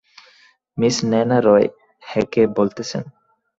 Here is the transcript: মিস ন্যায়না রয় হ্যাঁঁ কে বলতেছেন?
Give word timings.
মিস 0.77 0.95
ন্যায়না 1.09 1.37
রয় 1.39 1.67
হ্যাঁঁ 2.03 2.27
কে 2.33 2.41
বলতেছেন? 2.57 3.03